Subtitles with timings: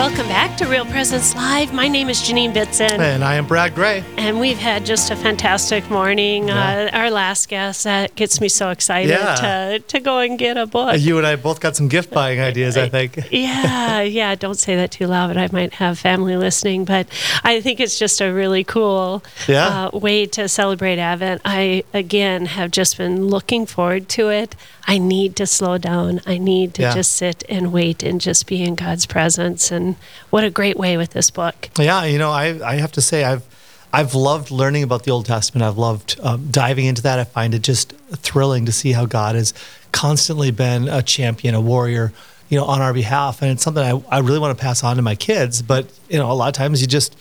[0.00, 1.74] Welcome back to Real Presence Live.
[1.74, 3.00] My name is Janine Bitson.
[3.00, 4.02] And I am Brad Gray.
[4.16, 6.48] And we've had just a fantastic morning.
[6.48, 6.88] Yeah.
[6.90, 9.34] Uh, our last guest, that gets me so excited yeah.
[9.34, 10.98] to, to go and get a book.
[10.98, 13.18] You and I both got some gift buying ideas, I think.
[13.30, 14.34] yeah, yeah.
[14.36, 16.86] Don't say that too loud, but I might have family listening.
[16.86, 17.06] But
[17.44, 19.90] I think it's just a really cool yeah.
[19.92, 21.42] uh, way to celebrate Advent.
[21.44, 24.56] I, again, have just been looking forward to it.
[24.86, 26.20] I need to slow down.
[26.26, 29.70] I need to just sit and wait and just be in God's presence.
[29.70, 29.89] And
[30.30, 31.70] what a great way with this book.
[31.78, 33.44] Yeah, you know, I, I have to say, I've
[33.92, 35.64] I've loved learning about the Old Testament.
[35.64, 37.18] I've loved um, diving into that.
[37.18, 39.52] I find it just thrilling to see how God has
[39.92, 42.12] constantly been a champion, a warrior,
[42.48, 43.42] you know, on our behalf.
[43.42, 45.60] And it's something I, I really want to pass on to my kids.
[45.60, 47.18] But, you know, a lot of times you just,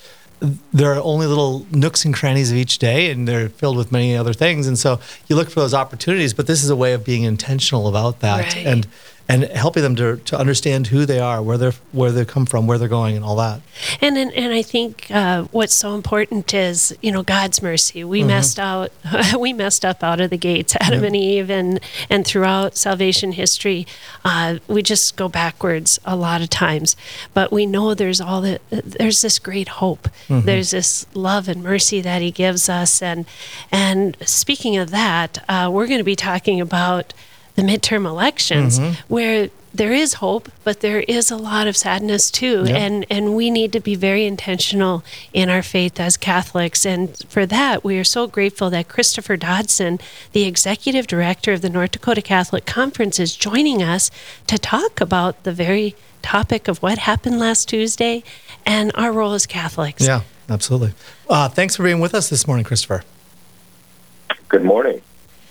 [0.72, 4.16] there are only little nooks and crannies of each day and they're filled with many
[4.16, 7.04] other things and so you look for those opportunities but this is a way of
[7.04, 8.66] being intentional about that right.
[8.66, 8.88] and
[9.30, 12.66] and helping them to, to understand who they are, where they're where they come from,
[12.66, 13.62] where they're going, and all that.
[14.02, 18.04] And and, and I think uh, what's so important is you know God's mercy.
[18.04, 18.30] We mm-hmm.
[18.30, 18.92] messed out,
[19.40, 23.86] we messed up out of the gates, Adam and Eve, and and throughout salvation history,
[24.26, 26.96] uh, we just go backwards a lot of times.
[27.36, 30.10] But we know there's all the there's this great hope.
[30.28, 30.48] Mm-hmm.
[30.48, 33.28] There's this love and mercy that He gives us, and
[33.72, 37.14] and speaking of that, uh, we're going to be talking about
[37.60, 38.94] the midterm elections mm-hmm.
[39.14, 42.64] where there is hope, but there is a lot of sadness too.
[42.66, 42.76] Yep.
[42.76, 46.86] And and we need to be very intentional in our faith as Catholics.
[46.86, 50.00] And for that, we are so grateful that Christopher Dodson,
[50.32, 54.10] the executive director of the North Dakota Catholic Conference, is joining us
[54.48, 58.24] to talk about the very topic of what happened last Tuesday
[58.66, 60.06] and our role as Catholics.
[60.06, 60.94] Yeah, absolutely.
[61.30, 63.04] Uh, thanks for being with us this morning, Christopher.
[64.50, 65.02] Good morning.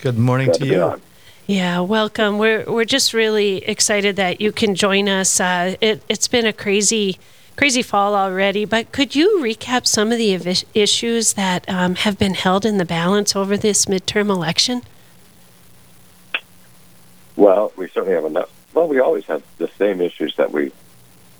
[0.01, 1.01] Good morning Glad to, to you.
[1.49, 2.37] Yeah, welcome.
[2.37, 5.39] We're we're just really excited that you can join us.
[5.39, 7.17] Uh, it, it's been a crazy,
[7.57, 8.65] crazy fall already.
[8.65, 10.31] But could you recap some of the
[10.75, 14.83] issues that um, have been held in the balance over this midterm election?
[17.35, 18.51] Well, we certainly have enough.
[18.75, 20.71] Well, we always have the same issues that we,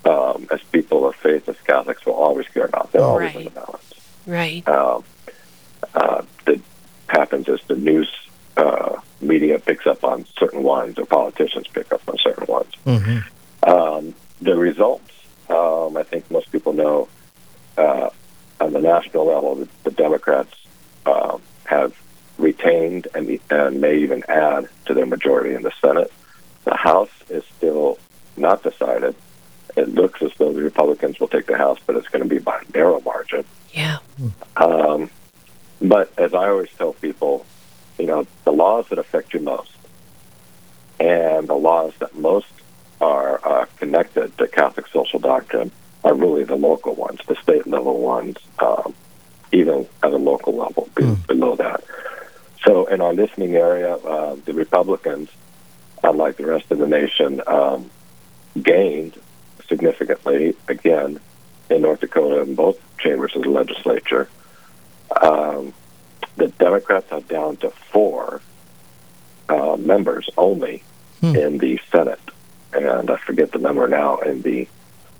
[0.05, 2.91] um, as people of faith, as Catholics, will always care about.
[2.91, 3.35] They're always right.
[3.35, 3.93] in the balance.
[4.25, 4.67] Right.
[4.67, 5.03] Um,
[5.93, 6.59] uh, that
[7.09, 8.11] happens as the news
[8.57, 8.88] uh,
[9.21, 12.71] media picks up on certain ones or politicians pick up on certain ones.
[12.85, 13.69] Mm-hmm.
[13.69, 15.11] Um, the results,
[15.49, 17.09] um, I think most people know,
[17.77, 18.09] uh,
[18.61, 20.53] on the national level, the, the Democrats
[21.05, 21.93] uh, have
[22.37, 26.11] retained and, and may even add to their majority in the Senate.
[26.63, 27.99] The House is still
[28.37, 29.15] not decided.
[29.75, 32.39] It looks as though the Republicans will take the House, but it's going to be
[32.39, 33.43] by a narrow margin.
[33.73, 33.99] Yeah.
[34.57, 35.09] Um,
[35.81, 37.45] but as I always tell people,
[37.99, 39.71] you know, the laws that affect you most
[40.99, 42.47] and the laws that most
[43.01, 45.71] are uh, connected to Catholic social doctrine
[46.03, 48.93] are really the local ones, the state level ones, um,
[49.51, 51.27] even at a local level mm.
[51.27, 51.83] below that.
[52.65, 55.29] So, in our listening area, uh, the Republicans,
[56.03, 57.89] unlike the rest of the nation, um,
[58.61, 59.17] gained
[59.67, 61.19] significantly again
[61.69, 64.29] in North Dakota in both chambers of the legislature.
[65.21, 65.73] Um,
[66.37, 68.41] the Democrats are down to four
[69.49, 70.83] uh, members only
[71.21, 71.35] hmm.
[71.35, 72.19] in the Senate,
[72.73, 74.67] and I forget the number now in the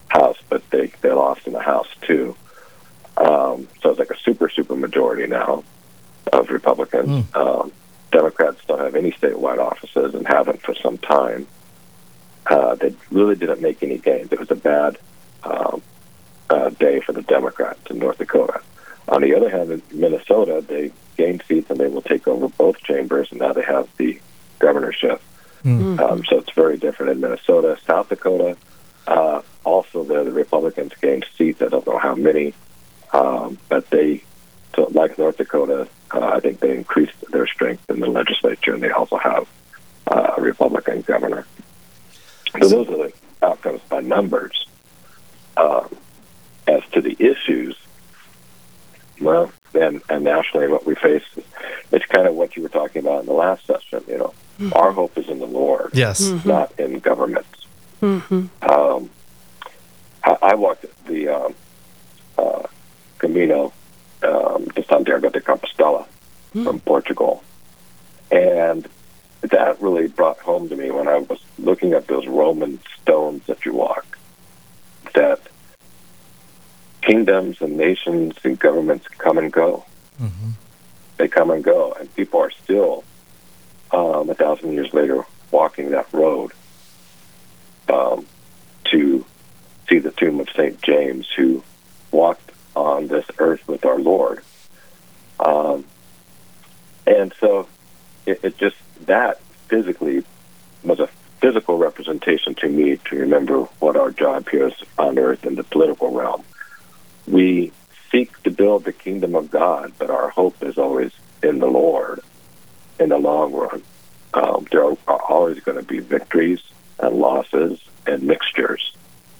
[0.07, 2.35] House, but they they lost in the House too.
[3.17, 5.63] Um, so it's like a super super majority now
[6.31, 7.25] of Republicans.
[7.25, 7.37] Hmm.
[7.37, 7.71] Um,
[8.11, 11.47] Democrats don't have any statewide offices and haven't for some time.
[12.47, 14.31] Uh, they really didn't make any gains.
[14.31, 14.97] It was a bad
[15.43, 15.81] um,
[16.49, 18.61] uh, day for the Democrats in North Dakota.
[19.09, 22.77] On the other hand, in Minnesota, they gained seats and they will take over both
[22.83, 24.19] chambers, and now they have the
[24.59, 25.21] governorship.
[25.63, 25.99] Mm-hmm.
[25.99, 27.77] Um, so it's very different in Minnesota.
[27.85, 28.55] South Dakota,
[29.07, 31.61] uh, also there, the Republicans gained seats.
[31.61, 32.53] I don't know how many,
[33.11, 34.23] um, but they,
[34.75, 38.83] so like North Dakota, uh, I think they increased their strength in the legislature, and
[38.83, 39.47] they also have
[40.07, 41.45] uh, a Republican governor.
[42.61, 44.67] So those are the outcomes by numbers.
[45.57, 45.95] Um,
[46.67, 47.75] as to the issues,
[49.21, 51.43] well, and, and nationally, what we face is
[51.91, 54.03] it's kind of what you were talking about in the last session.
[54.07, 54.73] You know, mm-hmm.
[54.73, 56.47] our hope is in the Lord, yes, mm-hmm.
[56.47, 57.65] not in governments.
[58.01, 58.47] Mm-hmm.
[58.69, 59.09] Um,
[60.23, 61.55] I, I walked the um,
[62.37, 62.63] uh,
[63.17, 63.73] Camino
[64.23, 66.05] um, de Santiago de Compostela
[66.53, 66.63] mm.
[66.63, 67.43] from Portugal,
[68.31, 68.87] and
[69.41, 73.65] that really brought home to me when I was looking at those Roman stones that
[73.65, 74.17] you walk.
[75.15, 75.41] That
[77.01, 79.85] kingdoms and nations and governments come and go.
[80.21, 80.51] Mm-hmm.
[81.17, 83.03] They come and go, and people are still
[83.91, 86.51] um, a thousand years later walking that road
[87.89, 88.25] um,
[88.85, 89.25] to
[89.89, 91.63] see the tomb of Saint James, who
[92.11, 94.43] walked on this earth with our Lord.
[95.39, 95.85] Um,
[97.07, 97.67] and so
[98.25, 98.75] it, it just
[99.05, 100.23] that physically
[100.83, 101.07] was a
[101.41, 105.63] physical representation to me to remember what our job here is on earth in the
[105.63, 106.43] political realm.
[107.29, 107.71] We
[108.11, 111.11] seek to build the kingdom of God, but our hope is always
[111.43, 112.21] in the Lord
[112.99, 113.81] in the long run.
[114.33, 116.61] Um, there are, are always going to be victories
[116.99, 118.93] and losses and mixtures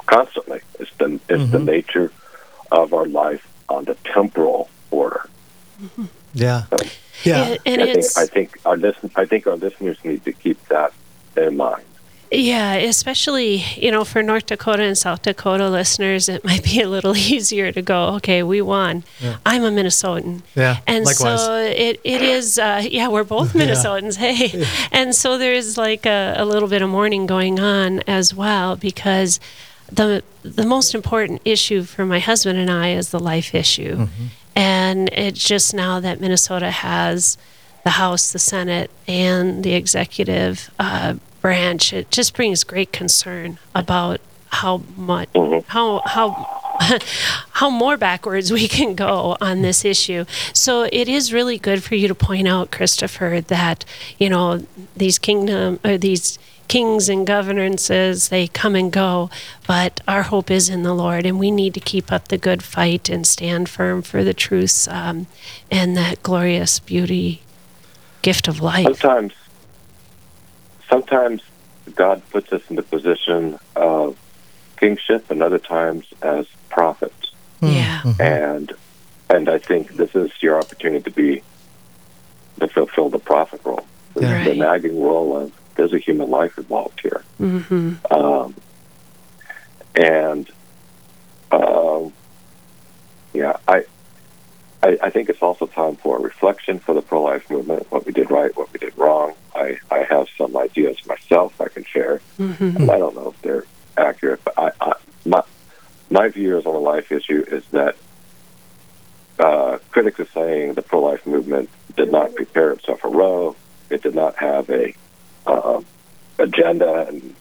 [0.06, 0.62] constantly.
[0.80, 1.52] It's the, it's Mm-hmm.
[1.52, 2.12] the nature
[2.72, 5.28] of our life on the temporal order.
[6.34, 6.66] Yeah.
[7.24, 7.56] Yeah.
[7.66, 10.64] And, and I think I think our listen I think our listeners need to keep
[10.70, 10.94] that
[11.36, 11.84] in mind.
[12.32, 16.88] Yeah, especially, you know, for North Dakota and South Dakota listeners, it might be a
[16.88, 19.04] little easier to go, okay, we won.
[19.46, 20.42] I'm a Minnesotan.
[20.56, 21.44] Yeah, And likewise.
[21.44, 23.64] so it, it is, uh, yeah, we're both Yeah.
[23.66, 24.64] Minnesotans, hey.
[24.92, 29.40] And so there's like a, a little bit of mourning going on as well because
[29.92, 33.96] the, the most important issue for my husband and I is the life issue.
[33.96, 34.26] Mm-hmm.
[34.56, 37.38] And it's just now that Minnesota has
[37.84, 44.22] the House, the Senate, and the executive uh, branch, it just brings great concern about
[44.52, 45.30] how much,
[45.68, 46.60] how how
[47.52, 50.26] how more backwards we can go on this issue.
[50.54, 53.86] So it is really good for you to point out, Christopher, that
[54.18, 54.66] you know
[54.96, 59.28] these kingdom or these kings and governances they come and go
[59.66, 62.62] but our hope is in the lord and we need to keep up the good
[62.62, 65.26] fight and stand firm for the truths um,
[65.72, 67.42] and that glorious beauty
[68.22, 69.34] gift of life Sometimes
[70.90, 71.42] sometimes
[71.96, 74.18] God puts us in the position of
[74.78, 77.32] kingship and other times as prophets.
[77.62, 78.72] yeah And
[79.30, 81.44] and I think this is your opportunity to be
[82.60, 83.86] to fulfill the prophet role.
[84.16, 84.44] The, Yeah.
[84.44, 87.24] the nagging role of there's a human life involved here.
[87.38, 88.56] hmm Um,
[89.96, 90.50] and
[91.52, 92.12] um,
[93.34, 93.84] yeah, I,
[94.82, 97.92] I I think it's also time for a reflection for the pro-life movement.
[97.92, 99.34] What we did right, what we did wrong.
[99.56, 102.22] I I have some ideas myself I can share.
[102.38, 103.66] hmm I don't know if they're
[103.98, 104.94] accurate, but I, I
[105.26, 105.44] my
[106.10, 107.96] my views on the life issue is that
[109.40, 113.56] uh, critics are saying the pro-life movement did not prepare itself for Roe.
[113.90, 114.94] It did not have a
[115.46, 115.82] uh,
[116.38, 117.36] agenda, and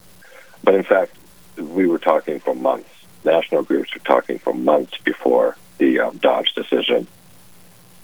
[0.64, 1.16] but in fact,
[1.56, 2.90] we were talking for months.
[3.24, 7.06] National groups were talking for months before the um, Dobbs decision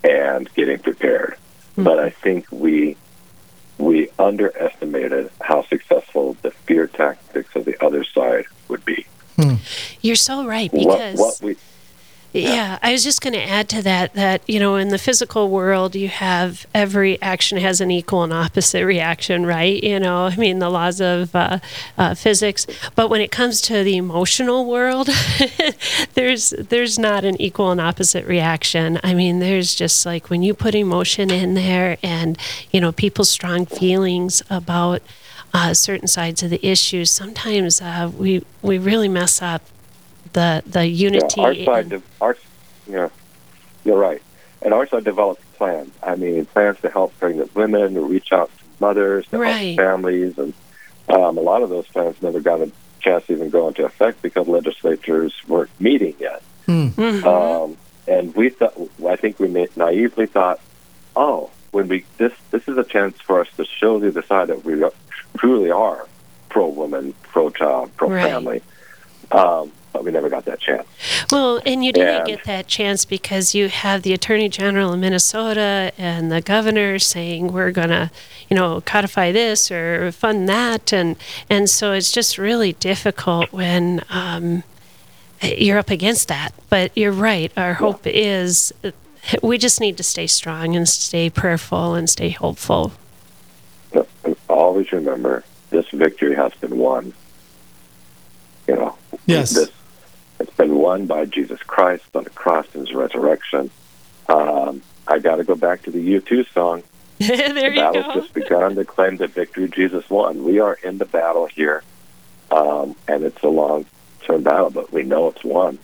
[0.05, 1.37] and getting prepared.
[1.75, 1.85] Hmm.
[1.85, 2.97] But I think we
[3.77, 9.07] we underestimated how successful the fear tactics of the other side would be.
[9.37, 9.55] Hmm.
[10.01, 11.57] you're so right What, because what we
[12.37, 15.51] Yeah, I was just going to add to that that you know in the physical
[15.51, 19.81] world you have every action has an equal and opposite reaction, right?
[19.81, 21.61] You know, I mean the laws of uh,
[21.97, 22.67] uh, physics,
[22.97, 25.11] but when it comes to the emotional world,
[26.15, 28.99] there's there's not an equal and opposite reaction.
[29.05, 32.37] I mean, there's just like when you put emotion in there, and
[32.73, 35.03] you know people's strong feelings about.
[35.57, 37.13] Uh, certain sides of the issues.
[37.13, 39.63] Sometimes uh, we we really mess up
[40.33, 41.41] the the unity.
[41.41, 42.37] Yeah, our side, and- de- our,
[42.89, 43.09] yeah,
[43.85, 44.23] you're right.
[44.63, 45.91] And our side developed plans.
[46.03, 49.77] I mean, plans to help pregnant women, to reach out to mothers, to Right.
[49.77, 50.55] help families, and
[51.09, 52.71] um, a lot of those plans never got a
[53.01, 56.43] chance to even go into effect because legislatures weren't meeting yet.
[56.67, 57.25] Mhm.
[57.25, 57.77] Um,
[58.09, 58.75] and we thought,
[59.07, 60.61] I think we naively thought,
[61.15, 64.49] oh, when we this this is a chance for us to show the other side
[64.49, 64.83] that we
[65.37, 66.07] truly are
[66.49, 68.23] pro woman, pro child, pro Right.
[68.23, 68.63] family.
[69.31, 70.87] Um, but we never got that chance.
[71.31, 75.01] Well, and you didn't And- get that chance because you have the Attorney General in
[75.01, 78.11] Minnesota and the governor saying we're going to,
[78.51, 81.15] you know, codify this or fund that, and
[81.49, 84.65] and so it's just really difficult when um,
[85.41, 86.51] you're up against that.
[86.69, 87.53] But you're right.
[87.57, 88.73] Our hope is
[89.43, 92.93] we just need to stay strong and stay prayerful and stay hopeful.
[93.93, 97.13] And always remember this victory has been won.
[98.67, 98.97] You know,
[99.27, 99.51] Yes.
[99.55, 99.71] this
[100.41, 103.71] it's been won by Jesus Christ on the cross and his resurrection.
[104.29, 106.83] Um, I got to go back to the U2 song.
[107.19, 108.21] there the you battle's go.
[108.21, 110.45] just begun to claim the victory Jesus won.
[110.45, 111.83] We are in the battle here,
[112.51, 115.79] um, and it's a long-term battle, but we know it's won.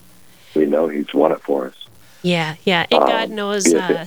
[0.54, 1.75] We know He's won it for us.
[2.23, 3.66] Yeah, yeah, and God Um, knows.
[3.66, 4.07] He Uh,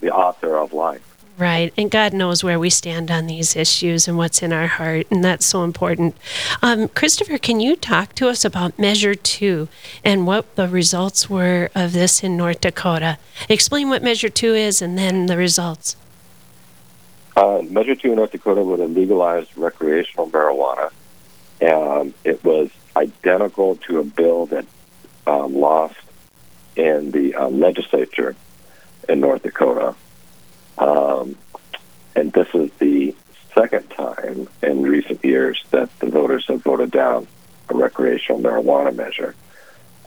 [0.00, 1.02] the author of life.
[1.40, 1.72] Right.
[1.74, 5.06] And God knows where we stand on these issues and what's in our heart.
[5.10, 6.14] And that's so important.
[6.60, 9.66] Um, Christopher, can you talk to us about Measure 2
[10.04, 13.16] and what the results were of this in North Dakota?
[13.48, 15.96] Explain what Measure 2 is and then the results.
[17.34, 20.90] Uh, Measure 2 in North Dakota would have legalized recreational marijuana.
[21.62, 24.66] And it was identical to a bill that
[25.26, 25.96] um, lost
[26.76, 28.36] in the uh, legislature
[29.08, 29.94] in North Dakota.
[30.80, 31.36] Um,
[32.16, 33.14] and this is the
[33.54, 37.26] second time in recent years that the voters have voted down
[37.68, 39.34] a recreational marijuana measure.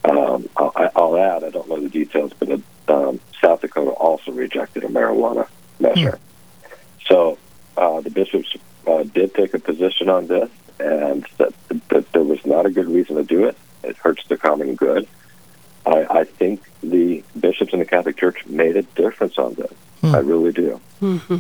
[0.04, 4.32] Um, I'll, I'll, add, I don't know the details, but it, um, South Dakota also
[4.32, 5.48] rejected a marijuana
[5.80, 6.18] measure.
[6.18, 6.74] Hmm.
[7.08, 7.38] So
[7.78, 8.54] uh, the bishops
[8.88, 10.50] uh, did take a position on this
[10.80, 11.54] and said
[11.90, 13.58] that there was not a good reason to do it.
[13.84, 15.08] It hurts the common good.
[15.86, 19.74] I, I think the bishops in the Catholic Church made a difference on this.
[20.04, 20.16] Hmm.
[20.16, 20.82] I really do.
[21.02, 21.38] Mm-hmm.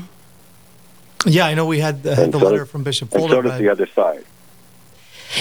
[1.25, 3.23] Yeah, I know we had the, the so letter from Bishop Folda.
[3.23, 4.23] And so does the other side.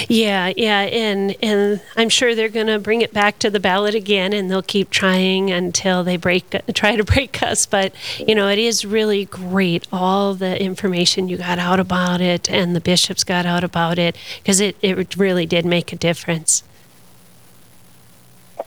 [0.09, 3.95] Yeah, yeah, and and I'm sure they're going to bring it back to the ballot
[3.95, 7.67] again, and they'll keep trying until they break try to break us.
[7.67, 12.51] But you know, it is really great all the information you got out about it,
[12.51, 16.65] and the bishops got out about it because it it really did make a difference.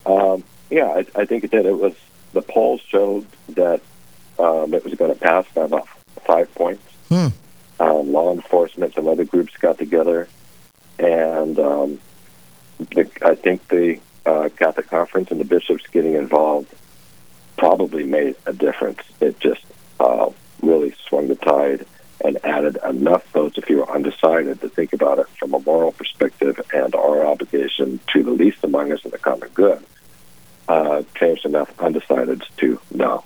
[0.05, 1.65] Um, yeah, I, I think it did.
[1.65, 1.95] It was
[2.33, 3.81] the polls showed that
[4.39, 5.87] um, it was going to pass by about
[6.25, 6.83] five points.
[7.09, 7.27] Hmm.
[7.79, 10.29] Um, law enforcement and other groups got together,
[10.97, 11.99] and um,
[12.79, 16.73] the, I think the uh, Catholic Conference and the bishops getting involved
[17.57, 18.99] probably made a difference.
[19.19, 19.65] It just
[19.99, 20.29] uh,
[20.61, 21.85] really swung the tide
[22.23, 25.91] and added enough votes if you were undecided to think about it from a moral
[25.91, 29.83] perspective and our obligation to the least among us and the common good.
[30.67, 33.23] Uh, changed enough undecideds to no.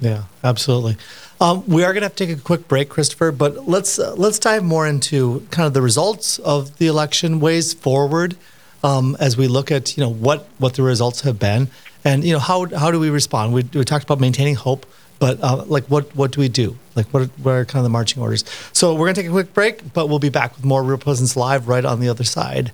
[0.00, 0.96] Yeah, absolutely.
[1.40, 4.14] Um, we are going to have to take a quick break, Christopher, but let's uh,
[4.14, 8.36] let's dive more into kind of the results of the election, ways forward,
[8.82, 11.68] um, as we look at you know what what the results have been,
[12.04, 13.52] and you know how how do we respond?
[13.52, 14.86] We, we talked about maintaining hope,
[15.18, 16.76] but uh, like what what do we do?
[16.94, 18.44] Like what are, what are kind of the marching orders?
[18.72, 20.98] So we're going to take a quick break, but we'll be back with more Real
[20.98, 22.72] Presence Live right on the other side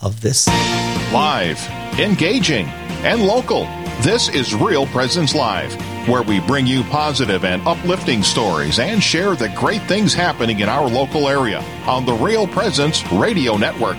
[0.00, 0.46] of this.
[1.12, 1.60] Live,
[1.98, 2.66] engaging,
[3.04, 3.64] and local.
[4.02, 5.74] This is Real Presence Live,
[6.08, 10.68] where we bring you positive and uplifting stories and share the great things happening in
[10.68, 13.98] our local area on the Real Presence Radio Network.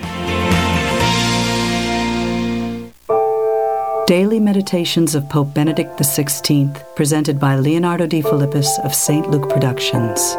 [4.08, 9.30] Daily Meditations of Pope Benedict XVI, presented by Leonardo Defilippis of St.
[9.30, 10.34] Luke Productions.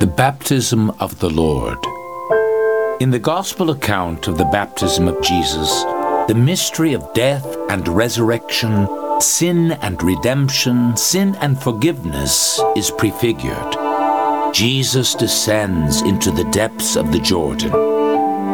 [0.00, 1.78] The Baptism of the Lord.
[3.00, 5.82] In the Gospel account of the baptism of Jesus,
[6.28, 8.86] the mystery of death and resurrection,
[9.22, 13.76] sin and redemption, sin and forgiveness is prefigured.
[14.54, 17.72] Jesus descends into the depths of the Jordan.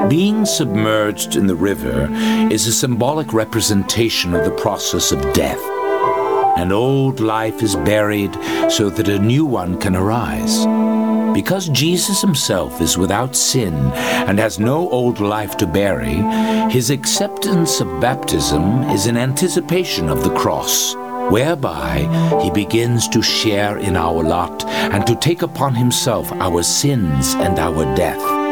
[0.08, 2.08] Being submerged in the river
[2.50, 5.61] is a symbolic representation of the process of death.
[6.58, 8.35] An old life is buried
[8.70, 10.64] so that a new one can arise.
[11.36, 13.74] Because Jesus himself is without sin
[14.26, 16.14] and has no old life to bury,
[16.70, 20.94] his acceptance of baptism is an anticipation of the cross,
[21.30, 22.08] whereby
[22.42, 27.58] he begins to share in our lot and to take upon himself our sins and
[27.58, 28.45] our death.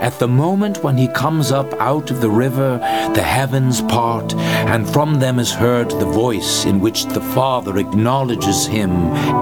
[0.00, 2.78] At the moment when he comes up out of the river,
[3.14, 8.66] the heavens part, and from them is heard the voice in which the Father acknowledges
[8.66, 8.90] him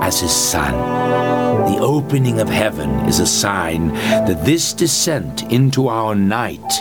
[0.03, 0.73] as his Son.
[1.73, 6.73] The opening of heaven is a sign that this descent into our night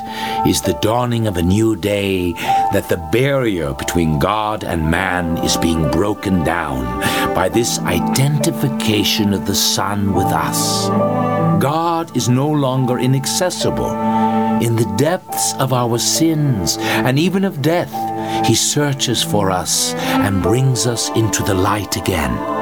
[0.48, 2.34] is the dawning of a new day,
[2.74, 6.84] that the barrier between God and man is being broken down
[7.36, 11.37] by this identification of the Son with us.
[11.60, 13.90] God is no longer inaccessible.
[14.62, 17.94] In the depths of our sins and even of death,
[18.46, 22.58] He searches for us and brings us into the light again.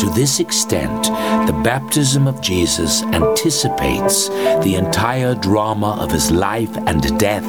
[0.00, 1.04] To this extent,
[1.46, 4.28] the baptism of Jesus anticipates
[4.64, 7.46] the entire drama of his life and death,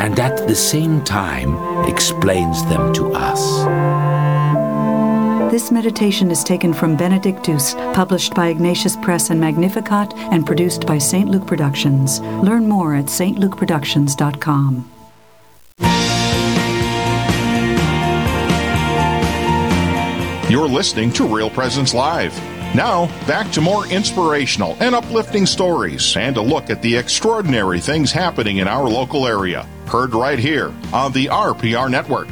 [0.00, 1.54] and at the same time
[1.86, 4.21] explains them to us.
[5.52, 10.96] This meditation is taken from Benedictus, published by Ignatius Press and Magnificat, and produced by
[10.96, 11.28] St.
[11.28, 12.20] Luke Productions.
[12.20, 14.90] Learn more at stlukeproductions.com.
[20.50, 22.34] You're listening to Real Presence Live.
[22.74, 28.10] Now, back to more inspirational and uplifting stories and a look at the extraordinary things
[28.10, 29.68] happening in our local area.
[29.86, 32.28] Heard right here on the RPR Network.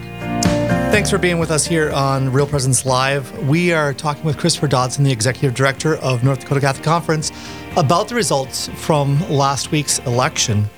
[0.90, 3.47] Thanks for being with us here on Real Presence Live.
[3.47, 7.30] We are talking with Christopher Dodson, the Executive Director of North Dakota Catholic Conference,
[7.76, 10.68] about the results from last week's election.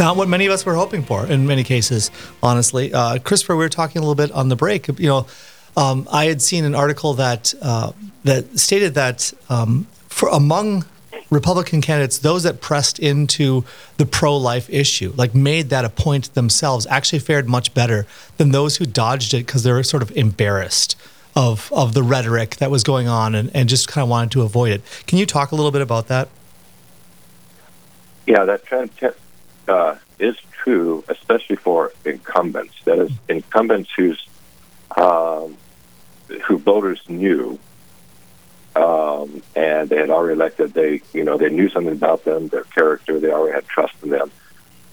[0.00, 2.10] Not what many of us were hoping for in many cases,
[2.42, 2.92] honestly.
[2.92, 4.88] Uh, Christopher, we were talking a little bit on the break.
[4.98, 5.26] You know,
[5.76, 7.92] um, I had seen an article that uh,
[8.24, 10.86] that stated that um, for among
[11.34, 13.64] Republican candidates, those that pressed into
[13.96, 18.52] the pro life issue, like made that a point themselves, actually fared much better than
[18.52, 20.96] those who dodged it because they were sort of embarrassed
[21.36, 24.42] of, of the rhetoric that was going on and, and just kind of wanted to
[24.42, 24.82] avoid it.
[25.06, 26.28] Can you talk a little bit about that?
[28.26, 28.90] Yeah, that trend
[29.68, 32.74] uh, is true, especially for incumbents.
[32.84, 34.26] That is, incumbents whose
[34.96, 35.56] um,
[36.44, 37.58] who voters knew
[38.76, 40.74] um, and they had already elected.
[40.74, 43.20] They, you know, they knew something about them, their character.
[43.20, 44.30] They already had trust in them.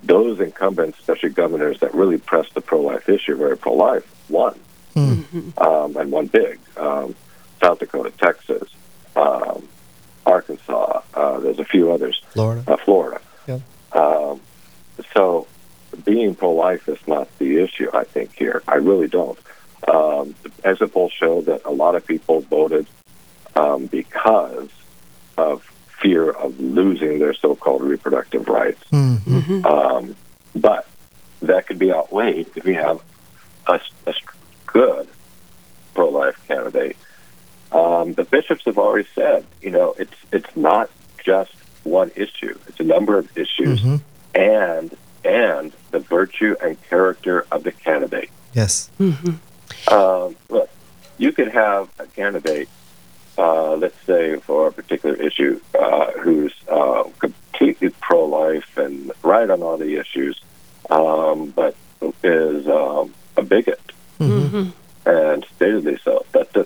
[0.04, 4.60] Those incumbents, especially governors, that really pressed the pro-life issue, very pro-life, won,
[4.96, 5.60] mm-hmm.
[5.60, 6.60] um, and won big.
[6.78, 7.16] Um,
[7.60, 8.68] South Dakota, Texas,
[9.16, 9.68] um,
[10.26, 11.02] Arkansas.
[11.14, 12.22] Uh, there's a few others.
[12.32, 12.64] Florida.
[12.68, 13.22] Uh, Florida.
[13.48, 13.60] Yeah.
[13.92, 14.42] Um,
[15.14, 15.48] so,
[16.04, 17.90] being pro-life is not the issue.
[17.94, 19.38] I think here, I really don't.
[19.88, 22.88] Um, exit polls show that a lot of people voted
[23.56, 24.70] um, because
[25.38, 25.64] of
[26.02, 28.84] fear of losing their so-called reproductive rights.
[28.92, 29.66] Mm-hmm.
[29.66, 30.16] Um,
[30.56, 30.88] but
[31.42, 33.02] that could be outweighed if we have
[33.68, 34.14] a, a
[34.66, 35.08] good
[35.94, 36.98] pro-life candidate.
[37.72, 40.90] Um, the bishops have already said, you know, it's it's not
[41.24, 41.54] just
[41.84, 43.96] one issue; it's a number of issues, mm-hmm.
[44.36, 48.30] and and the virtue and character of the candidate.
[48.54, 48.90] Yes.
[49.00, 49.94] Mm-hmm.
[49.94, 50.70] Um, look,
[51.18, 52.68] you could have a candidate
[53.38, 59.62] uh, let's say, for a particular issue, uh, who's uh, completely pro-life and right on
[59.62, 60.40] all the issues,
[60.90, 61.76] um, but
[62.24, 64.70] is um, a bigot, mm-hmm.
[65.08, 66.26] and statedly so.
[66.32, 66.66] That's a,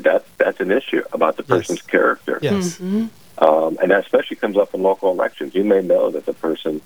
[0.00, 1.86] that's that's an issue about the person's yes.
[1.86, 2.38] character.
[2.42, 2.78] Yes.
[2.78, 3.06] Mm-hmm.
[3.38, 5.54] Um, and that especially comes up in local elections.
[5.54, 6.80] You may know that the person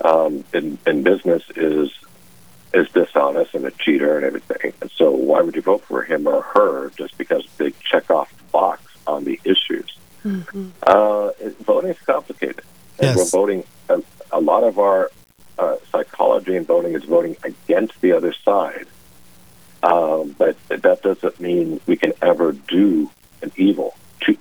[0.00, 1.92] um, in, in business is
[2.72, 4.72] is dishonest and a cheater and everything.
[4.80, 8.32] And so, why would you vote for him or her just because they check off
[8.36, 9.98] the box on the issues?
[10.24, 10.68] Mm-hmm.
[10.82, 11.30] Uh,
[11.64, 12.62] voting is complicated,
[12.98, 13.16] and yes.
[13.16, 13.64] we're voting.
[13.90, 15.10] A, a, lot of our
[15.58, 18.86] uh, psychology in voting is voting against the other side.
[19.82, 23.10] Um, but that doesn't mean we can ever do
[23.42, 23.94] an evil.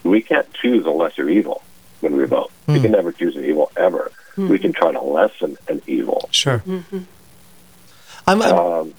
[0.03, 1.61] We can't choose a lesser evil
[1.99, 2.51] when we vote.
[2.67, 2.73] Mm.
[2.75, 4.11] We can never choose an evil ever.
[4.37, 4.47] Mm-hmm.
[4.47, 6.29] We can try to lessen an evil.
[6.31, 6.59] Sure.
[6.59, 6.99] Mm-hmm.
[8.25, 8.93] I'm, I'm um,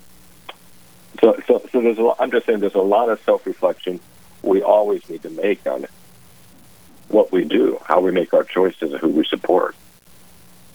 [1.21, 4.01] so, so, so there's a, I'm just saying there's a lot of self-reflection
[4.45, 5.87] we always need to make on
[7.09, 9.75] what we do, how we make our choices, and who we support.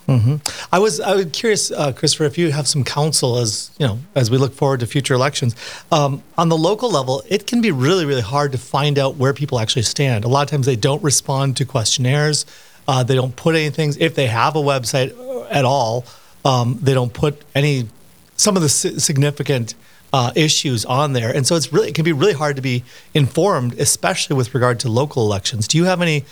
[0.08, 0.38] Mm-hmm.
[0.73, 3.99] I was I was curious, uh, Christopher, if you have some counsel as you know
[4.15, 5.55] as we look forward to future elections.
[5.91, 9.34] Um, on the local level, it can be really really hard to find out where
[9.36, 10.25] people actually stand.
[10.25, 12.47] A lot of times they don't respond to questionnaires.
[12.88, 13.93] Uh, they don't put anything.
[13.99, 15.13] If they have a website
[15.51, 16.05] at all,
[16.43, 17.88] um, they don't put any
[18.36, 19.75] some of the significant
[20.11, 22.83] uh, issues on there, and so it's really it can be really hard to be
[23.13, 25.67] informed, especially with regard to local elections.
[25.67, 26.25] Do you have any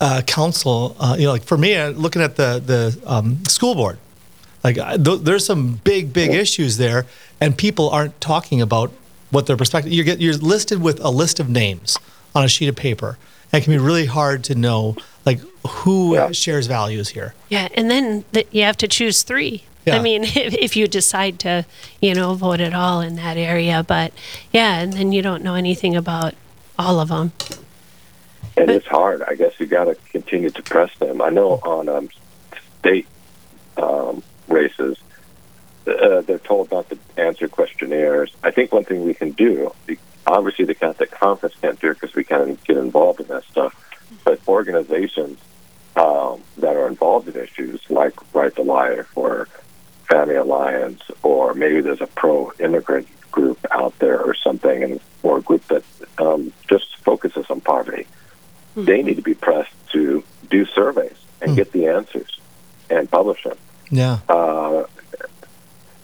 [0.00, 0.96] uh, counsel?
[0.98, 3.98] Uh, you know, like for me, uh, looking at the the um, school board,
[4.62, 7.06] like th- there's some big big issues there,
[7.40, 8.92] and people aren't talking about
[9.30, 9.92] what their perspective.
[9.92, 11.98] You get you're listed with a list of names
[12.34, 13.18] on a sheet of paper.
[13.52, 16.32] And it can be really hard to know like who yeah.
[16.32, 17.34] shares values here.
[17.48, 19.96] Yeah, and then the, you have to choose three yeah.
[19.96, 21.64] I mean, if, if, you decide to,
[22.00, 24.12] you know, vote at all in that area, but
[24.52, 26.34] yeah, and then you don't know anything about
[26.78, 27.32] all of them.
[28.56, 29.22] And but, it's hard.
[29.22, 31.22] I guess you got to continue to press them.
[31.22, 32.10] I know on um,
[32.80, 33.06] state
[33.76, 34.98] um, races,
[35.86, 38.32] uh, they're told not to answer questionnaires.
[38.42, 39.74] I think one thing we can do,
[40.26, 43.78] obviously, the Catholic Conference can't do it because we can't get involved in that stuff.
[44.24, 45.38] But organizations
[45.96, 49.48] um, that are involved in issues like Right to Life or
[50.12, 55.40] Family Alliance, or maybe there's a pro-immigrant group out there or something, and or a
[55.40, 55.82] group that
[56.18, 58.06] um, just focuses on poverty.
[58.76, 58.84] Mm-hmm.
[58.84, 62.38] They need to be pressed to do surveys and mm get the answers
[62.88, 63.56] and publish them.
[63.90, 64.18] Yeah.
[64.28, 64.84] Uh,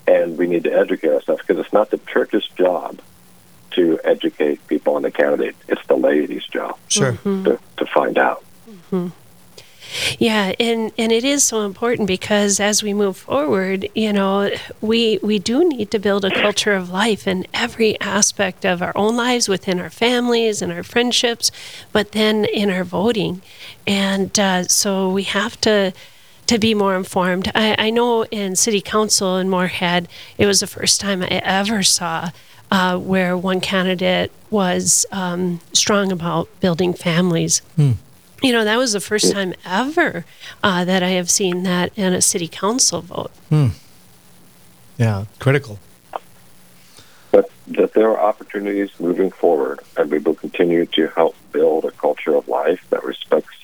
[0.06, 3.00] and we need to educate ourselves because it's not the church's job
[3.72, 5.54] to educate people on the candidate.
[5.68, 6.76] It's the laity's job.
[6.88, 7.12] Sure.
[7.12, 7.44] Mm-hmm.
[7.44, 8.42] To, to find out.
[8.68, 9.08] Mm-hmm.
[10.18, 15.18] Yeah, and and it is so important because as we move forward, you know, we
[15.22, 19.16] we do need to build a culture of life in every aspect of our own
[19.16, 21.50] lives, within our families and our friendships,
[21.92, 23.42] but then in our voting,
[23.86, 25.92] and uh, so we have to
[26.46, 27.52] to be more informed.
[27.54, 31.82] I, I know in city council in Moorhead, it was the first time I ever
[31.82, 32.30] saw
[32.70, 37.60] uh, where one candidate was um, strong about building families.
[38.42, 40.24] You know, that was the first time ever
[40.62, 43.32] uh, that I have seen that in a city council vote.
[43.48, 43.68] Hmm.
[44.96, 45.78] Yeah, critical.
[47.32, 51.90] but that there are opportunities moving forward, and we will continue to help build a
[51.92, 53.54] culture of life that respects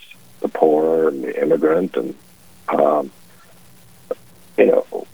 [0.40, 1.96] the poor and the immigrant.
[1.96, 2.14] And
[2.68, 3.10] um,
[4.56, 5.06] you know,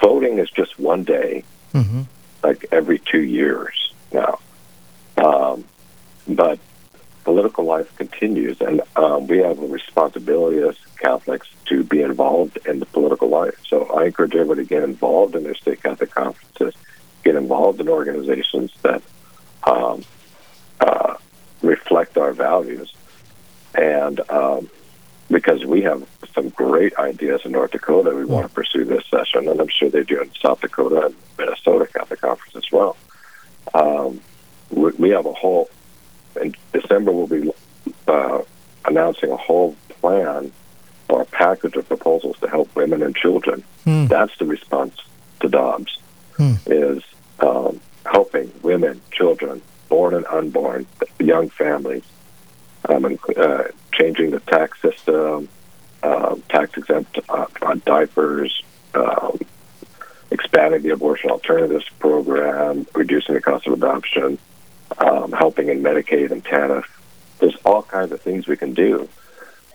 [0.00, 2.02] voting is just one day, hmm
[2.42, 4.38] like every two years now.
[5.18, 5.64] Um,
[6.26, 6.58] but
[7.40, 12.80] political life continues, and um, we have a responsibility as Catholics to be involved in
[12.80, 13.54] the political life.
[13.66, 16.74] So I encourage everybody to get involved in their state Catholic conferences,
[17.24, 19.02] get involved in organizations that
[19.64, 20.04] um,
[20.80, 21.14] uh,
[21.62, 22.92] reflect our values,
[23.74, 24.68] and um,
[25.28, 29.48] because we have some great ideas in North Dakota, we want to pursue this session,
[29.48, 32.98] and I'm sure they do in South Dakota and Minnesota Catholic Conference as well.
[33.72, 34.20] Um,
[34.68, 35.70] we, we have a whole
[36.36, 37.12] in December.
[37.12, 37.50] We'll be
[38.06, 38.42] uh,
[38.84, 40.52] announcing a whole plan
[41.08, 43.64] or a package of proposals to help women and children.
[43.84, 44.06] Hmm.
[44.06, 44.96] That's the response
[45.40, 45.98] to Dobbs
[46.36, 46.54] Hmm.
[46.66, 47.02] is
[47.40, 50.86] um, helping women, children, born and unborn,
[51.18, 52.04] young families,
[52.88, 55.48] um, and, uh, changing the tax system,
[56.02, 58.62] um, tax exempt uh, on diapers,
[58.94, 59.38] um,
[60.30, 64.38] expanding the abortion alternatives program, reducing the cost of adoption,
[65.00, 66.84] um, helping in Medicaid and TANF.
[67.38, 69.08] There's all kinds of things we can do,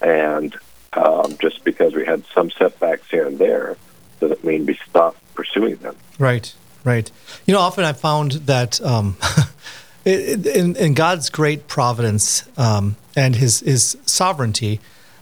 [0.02, 0.56] and
[0.94, 3.78] um, just because we had some setbacks here and there
[4.20, 5.96] doesn't mean we stop pursuing them.
[6.20, 7.10] Right, right.
[7.46, 9.18] You know, often I found that um,
[10.06, 14.80] it- it- in, in God's great providence um, and His His sovereignty,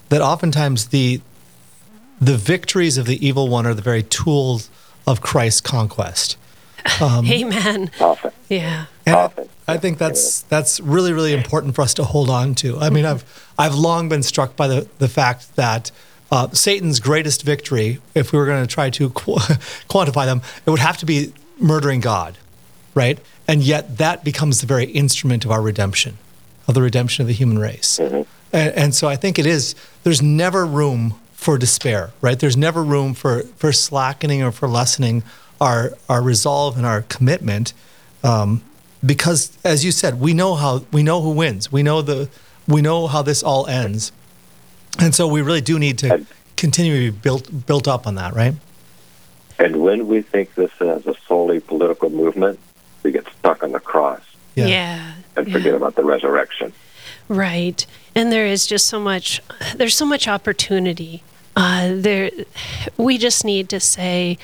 [0.10, 1.22] that oftentimes the
[2.22, 4.70] the victories of the evil one are the very tools
[5.08, 6.38] of Christ's conquest.
[7.02, 7.90] Amen.
[8.00, 8.86] Often, Yeah.
[9.06, 9.50] And Often.
[9.68, 12.78] I think that's that's really really important for us to hold on to.
[12.80, 13.24] I mean, I've
[13.58, 15.92] I've long been struck by the the fact that
[16.32, 19.36] uh, Satan's greatest victory, if we were going to try to qu-
[19.88, 22.38] quantify them, it would have to be murdering God,
[22.96, 23.20] right?
[23.48, 26.18] And yet that becomes the very instrument of our redemption,
[26.68, 28.00] of the redemption of the human race.
[28.00, 29.76] And, and so I think it is.
[30.04, 32.40] There's never room for despair, right?
[32.40, 35.24] There's never room for for slackening or for lessening
[35.62, 37.74] our our resolve and our commitment
[38.24, 38.62] um,
[39.06, 42.30] because as you said we know how we know who wins we know the
[42.68, 44.12] we know how this all ends
[45.00, 48.16] and so we really do need to And- continue to be built built up on
[48.16, 48.56] that right
[49.60, 52.58] And when we think this as a solely political movement,
[53.04, 54.22] we get stuck on the cross
[54.56, 55.14] Yeah.
[55.36, 55.54] and yeah.
[55.54, 56.74] forget about the resurrection.
[57.28, 57.86] Right.
[58.16, 59.42] And there is just so much
[59.78, 61.22] there's so much opportunity.
[61.56, 62.32] Uh, there
[62.98, 64.38] we just need to say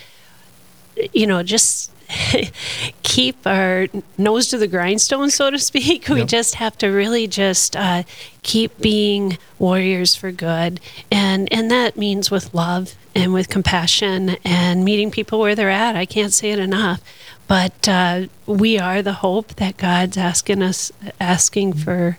[1.13, 1.91] you know, just
[3.03, 6.07] keep our nose to the grindstone, so to speak.
[6.09, 6.27] We Yep.
[6.27, 8.03] just have to really just uh,
[8.43, 10.79] keep being warriors for good,
[11.11, 15.95] and and that means with love and with compassion and meeting people where they're at.
[15.95, 17.01] I can't say it enough,
[17.47, 22.17] but uh, we are the hope that God's asking us, asking for.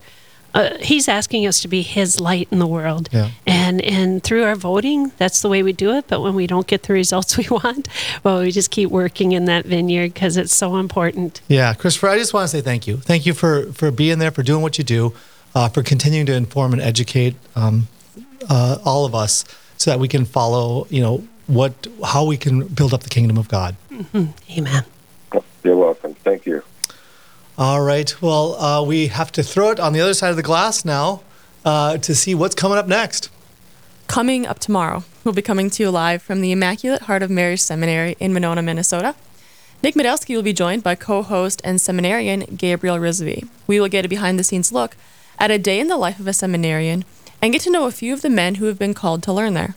[0.53, 3.29] Uh, he's asking us to be His light in the world, Yeah.
[3.47, 6.07] and and through our voting, that's the way we do it.
[6.07, 7.87] But when we don't get the results we want,
[8.23, 11.41] well, we just keep working in that vineyard because it's so important.
[11.47, 14.31] yeah christopher i just want to say thank you thank you for for being there
[14.31, 15.13] for doing what you do
[15.55, 17.87] uh, for continuing to inform and educate um,
[18.49, 19.45] uh, all of us
[19.77, 23.37] so that we can follow you know what how we can build up the kingdom
[23.37, 23.75] of god
[24.57, 24.83] Amen.
[25.63, 26.15] You're welcome.
[26.23, 26.63] Thank you.
[27.61, 28.19] All right.
[28.23, 31.21] Well, uh, we have to throw it on the other side of the glass now
[31.63, 33.29] uh, to see what's coming up next.
[34.07, 37.57] Coming up tomorrow, we'll be coming to you live from the Immaculate Heart of Mary
[37.57, 39.13] Seminary in Winona, Minnesota.
[39.83, 43.47] Nick Medelsky will be joined by co host and seminarian Gabriel Rizvi.
[43.67, 44.97] We will get a behind the scenes look
[45.37, 47.05] at a day in the life of a seminarian
[47.43, 49.53] and get to know a few of the men who have been called to learn
[49.53, 49.75] there.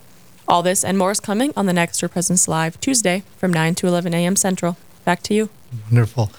[0.49, 3.75] All this and more is coming on the next Real Presence Live Tuesday from 9
[3.75, 4.37] to 11 a.m.
[4.37, 4.79] Central.
[5.05, 5.51] Back to you.
[5.90, 6.31] Wonderful.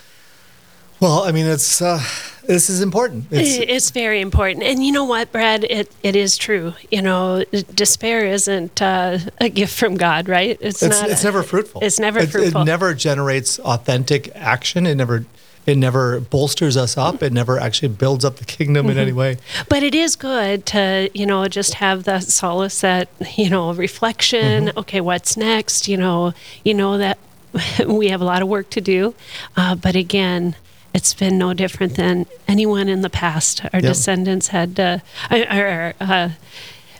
[1.05, 2.03] Well, I mean, it's uh,
[2.47, 3.27] this is important.
[3.29, 4.63] It's, It's very important.
[4.63, 5.63] And you know what, Brad?
[5.63, 6.73] It, it is true.
[6.89, 10.57] You know, despair isn't uh, a gift from God, right?
[10.59, 11.11] It's, it's, not.
[11.11, 11.81] it's never fruitful.
[11.83, 12.61] It's never It- fruitful.
[12.63, 14.87] It never generates authentic action.
[14.87, 15.27] It never
[15.67, 17.21] it never bolsters us up.
[17.21, 19.37] It never actually builds up the kingdom in any way.
[19.69, 24.65] But it is good to, you know, just have that solace, that, you know, reflection.
[24.65, 24.79] Mm-hmm.
[24.79, 25.87] Okay, what's next?
[25.87, 27.19] You know, you know that
[27.87, 29.13] we have a lot of work to do.
[29.55, 30.55] Uh, but again,
[30.95, 33.61] it's been no different than anyone in the past.
[33.73, 33.83] Our Yep.
[33.83, 36.29] descendants had, uh, or, uh,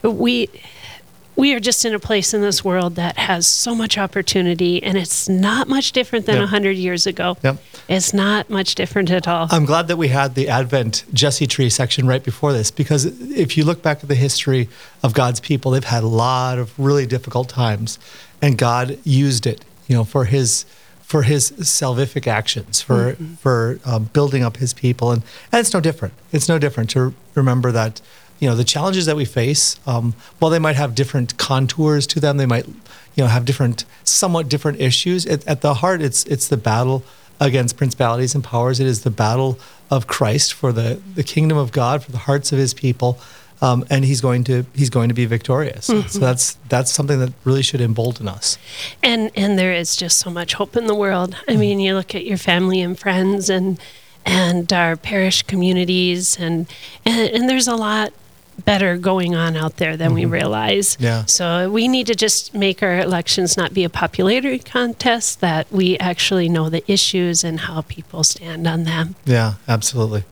[0.04, 0.50] we,
[1.38, 4.98] we are just in a place in this world that has so much opportunity, and
[4.98, 6.46] it's not much different than a Yep.
[6.52, 7.38] 100 years ago.
[7.42, 7.58] Yep.
[7.88, 9.48] It's not much different at all.
[9.50, 13.56] I'm glad that we had the Advent Jesse tree section right before this because if
[13.58, 14.68] you look back at the history
[15.04, 17.98] of God's people, they've had a lot of really difficult times,
[18.42, 20.66] and God used it, you know, for His
[21.06, 25.80] for His salvific actions, for for uh, building up His people, and and it's no
[25.80, 26.14] different.
[26.32, 28.02] It's no different to remember that.
[28.40, 29.80] You know the challenges that we face.
[29.88, 33.86] Um, while they might have different contours to them, they might, you know, have different,
[34.04, 35.26] somewhat different issues.
[35.26, 37.04] At, at the heart, it's it's the battle
[37.40, 38.80] against principalities and powers.
[38.80, 39.58] It is the battle
[39.90, 43.20] of Christ for the, the kingdom of God, for the hearts of his people.
[43.62, 45.88] Um, and he's going to he's going to be victorious.
[45.88, 46.08] Mm-hmm.
[46.08, 48.58] So that's that's something that really should embolden us.
[49.02, 51.36] and and there is just so much hope in the world.
[51.48, 51.60] I mm-hmm.
[51.60, 53.80] mean, you look at your family and friends and
[54.26, 56.68] and our parish communities and
[57.06, 58.12] and, and there's a lot
[58.64, 60.32] better going on out there than we mm-hmm.
[60.32, 60.98] realize.
[61.00, 61.26] Yeah.
[61.26, 65.98] So we need to just make our elections not be a popularity contest that we
[65.98, 69.16] actually know the issues and how people stand on them.
[69.26, 70.24] Yeah, absolutely.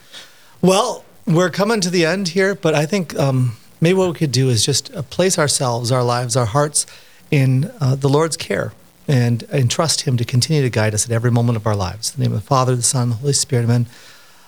[0.61, 4.31] Well, we're coming to the end here, but I think um, maybe what we could
[4.31, 6.85] do is just uh, place ourselves, our lives, our hearts
[7.31, 8.73] in uh, the Lord's care
[9.07, 12.13] and entrust Him to continue to guide us at every moment of our lives.
[12.13, 13.85] In the name of the Father, the Son, the Holy Spirit, amen.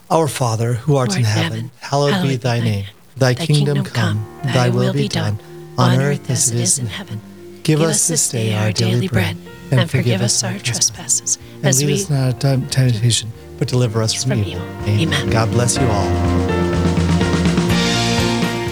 [0.09, 2.63] Our Father, who art Who in heaven, heaven, hallowed, be hallowed thy be thy name.
[2.63, 2.85] name.
[3.17, 5.39] Thy, Thy kingdom, come, thy will be done,
[5.77, 7.21] on earth as it is in heaven.
[7.63, 9.37] Give us this day our daily bread,
[9.71, 14.01] and forgive us our trespasses, And as lead we us not into temptation, but deliver
[14.03, 14.61] us from, from evil.
[14.85, 15.13] evil.
[15.13, 15.29] Amen.
[15.29, 16.44] God bless you all.